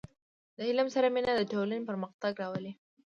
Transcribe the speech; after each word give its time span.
•د 0.57 0.59
علم 0.69 0.87
سره 0.95 1.07
مینه، 1.15 1.31
د 1.35 1.41
ټولنې 1.51 1.87
پرمختګ 1.89 2.33
راولي. 2.43 2.73